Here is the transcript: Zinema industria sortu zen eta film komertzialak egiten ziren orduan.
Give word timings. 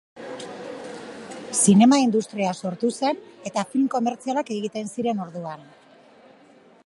Zinema 1.57 1.99
industria 2.05 2.55
sortu 2.63 2.89
zen 3.03 3.21
eta 3.51 3.65
film 3.75 3.85
komertzialak 3.97 4.49
egiten 4.57 4.91
ziren 4.95 5.25
orduan. 5.27 5.67